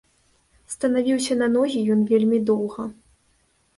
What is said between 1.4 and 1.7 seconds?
на